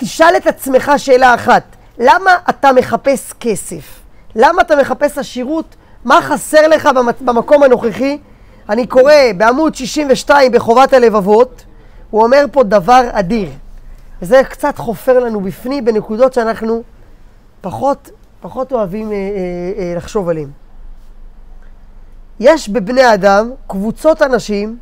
[0.00, 1.62] תשאל את עצמך שאלה אחת,
[1.98, 4.00] למה אתה מחפש כסף?
[4.36, 5.76] למה אתה מחפש עשירות?
[6.04, 6.88] מה חסר לך
[7.20, 8.18] במקום הנוכחי?
[8.68, 11.64] אני קורא בעמוד 62 בחובת הלבבות,
[12.10, 13.48] הוא אומר פה דבר אדיר.
[14.22, 16.82] וזה קצת חופר לנו בפנים בנקודות שאנחנו
[17.60, 18.10] פחות,
[18.40, 19.18] פחות אוהבים אה, אה,
[19.82, 20.48] אה, לחשוב עליהן.
[22.40, 24.78] יש בבני אדם קבוצות אנשים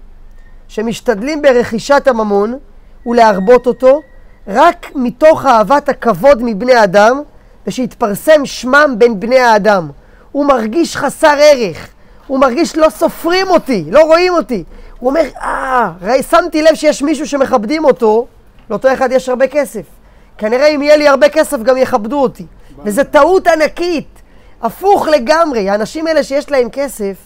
[0.68, 2.58] שמשתדלים ברכישת הממון
[3.06, 4.00] ולהרבות אותו
[4.48, 7.23] רק מתוך אהבת הכבוד מבני אדם
[7.66, 9.90] ושיתפרסם שמם בין בני האדם.
[10.32, 11.88] הוא מרגיש חסר ערך,
[12.27, 14.64] הוא מרגיש לא סופרים אותי, לא רואים אותי.
[14.98, 18.26] הוא אומר, אה, שמתי לב שיש מישהו שמכבדים אותו,
[18.70, 19.82] לאותו אחד יש הרבה כסף.
[20.38, 22.46] כנראה אם יהיה לי הרבה כסף גם יכבדו אותי.
[22.84, 24.23] וזו טעות ענקית,
[24.62, 25.70] הפוך לגמרי.
[25.70, 27.16] האנשים האלה שיש להם כסף,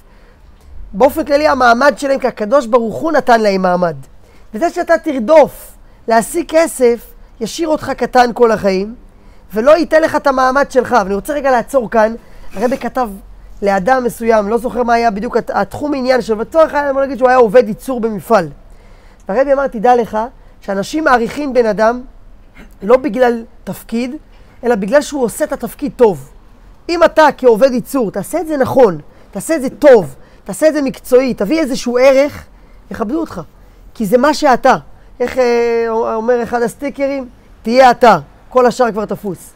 [0.93, 3.97] באופן כללי המעמד שלהם, כי הקדוש ברוך הוא נתן להם מעמד.
[4.55, 5.73] וזה שאתה תרדוף
[6.09, 7.12] להשיג כסף,
[7.43, 8.95] ישאיר אותך קטן כל החיים,
[9.55, 10.97] ולא ייתן לך את המעמד שלך.
[11.05, 12.15] ואני רוצה רגע לעצור כאן,
[12.55, 13.09] הרבי כתב
[13.63, 17.29] לאדם מסוים, לא זוכר מה היה בדיוק התחום עניין שלו, בצורך היה, בוא נגיד שהוא
[17.29, 18.49] היה עובד ייצור במפעל.
[19.29, 20.19] והרבי אמר, תדע לך,
[20.61, 22.01] שאנשים מעריכים בן אדם
[22.83, 24.17] לא בגלל תפקיד,
[24.65, 26.31] אלא בגלל שהוא עושה את התפקיד טוב.
[26.89, 28.99] אם אתה כעובד ייצור, תעשה את זה נכון,
[29.31, 30.15] תעשה את זה טוב,
[30.45, 32.45] תעשה את זה מקצועי, תביא איזשהו ערך,
[32.91, 33.41] יכבדו אותך.
[33.95, 34.77] כי זה מה שאתה.
[35.23, 37.29] איך אה, אומר אחד הסטיקרים?
[37.63, 39.51] תהיה אתה, כל השאר כבר תפוס.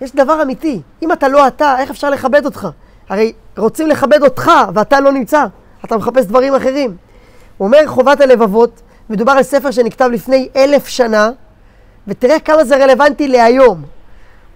[0.00, 2.68] יש דבר אמיתי, אם אתה לא אתה, איך אפשר לכבד אותך?
[3.08, 5.44] הרי רוצים לכבד אותך ואתה לא נמצא,
[5.84, 6.96] אתה מחפש דברים אחרים.
[7.58, 11.30] הוא אומר חובת הלבבות, מדובר על ספר שנכתב לפני אלף שנה,
[12.08, 13.82] ותראה כמה זה רלוונטי להיום.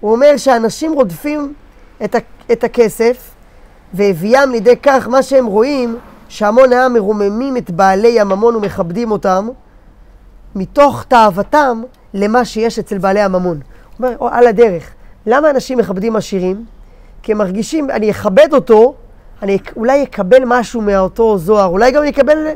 [0.00, 1.54] הוא אומר שאנשים רודפים
[2.04, 2.18] את, ה-
[2.52, 3.30] את הכסף,
[3.94, 5.96] והביאם לידי כך מה שהם רואים,
[6.28, 9.48] שהמון העם מרוממים את בעלי הממון ומכבדים אותם,
[10.56, 11.82] מתוך תאוותם
[12.14, 13.60] למה שיש אצל בעלי הממון.
[13.98, 14.90] הוא אומר, או, על הדרך,
[15.26, 16.64] למה אנשים מכבדים עשירים?
[17.22, 18.94] כי הם מרגישים, אני אכבד אותו,
[19.42, 22.46] אני אולי אקבל משהו מאותו זוהר, אולי גם אני אקבל,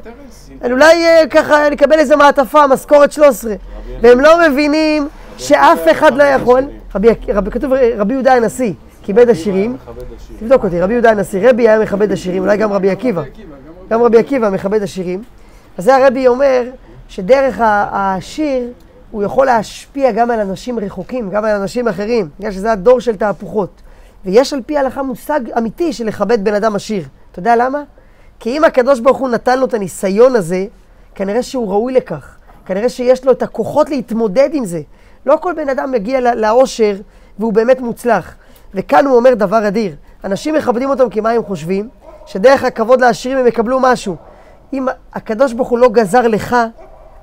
[0.62, 3.54] אני אולי אה, ככה, אני אקבל איזה מעטפה, משכורת 13.
[4.00, 5.08] והם לא מבינים
[5.38, 6.60] שאף אחד לא יכול,
[6.94, 8.72] רבי, רבי, כתוב רבי יהודה הנשיא,
[9.03, 9.76] כיבד עשירים,
[10.38, 13.22] תבדוק אותי, רבי יהודה הנשיא, רבי היה מכבד עשירים, אולי גם רבי עקיבא,
[13.91, 15.22] גם רבי עקיבא מכבד עשירים.
[15.78, 16.62] אז זה הרבי אומר
[17.10, 18.72] שדרך העשיר
[19.10, 23.16] הוא יכול להשפיע גם על אנשים רחוקים, גם על אנשים אחרים, בגלל שזה הדור של
[23.16, 23.71] תהפוכות.
[24.25, 27.04] ויש על פי ההלכה מושג אמיתי של לכבד בן אדם עשיר.
[27.32, 27.82] אתה יודע למה?
[28.41, 30.66] כי אם הקדוש ברוך הוא נתן לו את הניסיון הזה,
[31.15, 32.37] כנראה שהוא ראוי לכך.
[32.66, 34.81] כנראה שיש לו את הכוחות להתמודד עם זה.
[35.27, 36.97] לא כל בן אדם מגיע לאושר
[37.38, 38.34] והוא באמת מוצלח.
[38.75, 39.94] וכאן הוא אומר דבר אדיר.
[40.25, 41.88] אנשים מכבדים אותם כי מה הם חושבים?
[42.27, 44.16] שדרך הכבוד לעשירים הם יקבלו משהו.
[44.72, 46.56] אם הקדוש ברוך הוא לא גזר לך,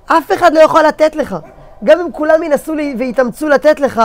[0.08, 1.36] אף אחד לא יכול לתת לך.
[1.84, 4.02] גם אם כולם ינסו ויתאמצו לתת לך,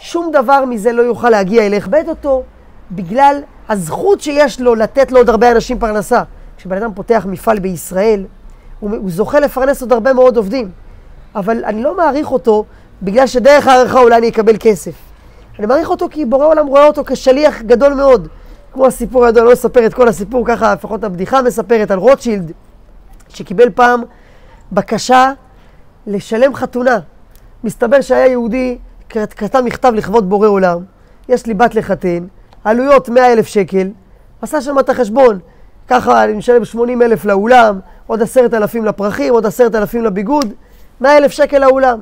[0.00, 1.88] שום דבר מזה לא יוכל להגיע אליך.
[1.88, 2.42] בית אותו
[2.90, 6.22] בגלל הזכות שיש לו לתת לעוד הרבה אנשים פרנסה.
[6.56, 8.24] כשבן אדם פותח מפעל בישראל,
[8.80, 10.70] הוא, הוא זוכה לפרנס עוד הרבה מאוד עובדים.
[11.34, 12.64] אבל אני לא מעריך אותו
[13.02, 14.94] בגלל שדרך הערכה אולי אני אקבל כסף.
[15.58, 18.28] אני מעריך אותו כי בורא עולם רואה אותו כשליח גדול מאוד.
[18.72, 22.52] כמו הסיפור הגדול, לא אספר את כל הסיפור, ככה לפחות הבדיחה מספרת על רוטשילד,
[23.28, 24.02] שקיבל פעם
[24.72, 25.32] בקשה
[26.06, 26.98] לשלם חתונה.
[27.64, 28.78] מסתבר שהיה יהודי,
[29.08, 30.78] כתב מכתב לכבוד בורא עולם,
[31.28, 32.26] יש לי בת לחתן,
[32.64, 33.88] עלויות 100 אלף שקל,
[34.42, 35.38] עשה שם את החשבון,
[35.88, 40.52] ככה אני משלם 80 אלף לאולם, עוד עשרת אלפים לפרחים, עוד עשרת אלפים לביגוד,
[41.00, 42.00] 100 אלף שקל לאולם.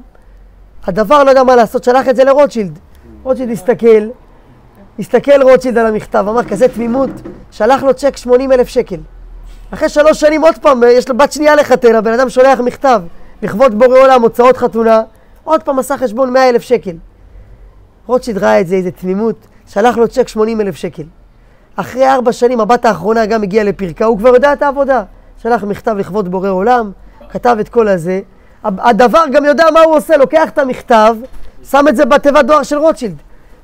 [0.87, 2.79] הדבר לא יודע מה לעשות, שלח את זה לרוטשילד.
[3.23, 4.09] רוטשילד הסתכל,
[4.99, 7.11] הסתכל רוטשילד על המכתב, אמר כזה תמימות,
[7.51, 9.01] שלח לו צ'ק 80 אלף שקל.
[9.71, 13.03] אחרי שלוש שנים עוד פעם, יש לו בת שנייה לחתן, הבן אדם שולח מכתב,
[13.45, 15.03] לכבוד בורא עולם, הוצאות חתונה,
[15.45, 16.97] עוד פעם עשה חשבון 100 אלף שקל.
[18.07, 19.37] רוטשילד ראה את זה, איזה תמימות,
[19.69, 21.03] שלח לו צ'ק 80 אלף שקל.
[21.77, 25.03] אחרי ארבע שנים, הבת האחרונה גם הגיעה לפרקה, הוא כבר יודע את העבודה.
[25.43, 26.91] שלח מכתב לכבוד בורא עולם,
[27.31, 28.21] כתב את כל הזה.
[28.65, 31.17] הדבר גם יודע מה הוא עושה, לוקח את המכתב,
[31.71, 33.17] שם את זה בתיבת דואר של רוטשילד.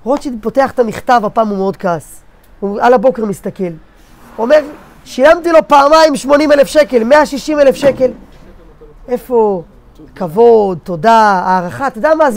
[0.04, 2.22] רוטשילד פותח את המכתב, הפעם הוא מאוד כעס.
[2.60, 3.64] הוא על הבוקר מסתכל.
[3.64, 4.60] הוא אומר,
[5.04, 8.10] שילמתי לו פעמיים 80 אלף שקל, 160 אלף שקל.
[9.08, 9.62] איפה
[10.16, 12.28] כבוד, תודה, הערכה, אתה יודע מה?